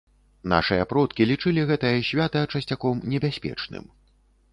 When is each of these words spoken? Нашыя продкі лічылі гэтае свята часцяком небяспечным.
Нашыя 0.51 0.85
продкі 0.93 1.27
лічылі 1.31 1.65
гэтае 1.71 1.91
свята 2.09 2.41
часцяком 2.55 3.05
небяспечным. 3.13 3.85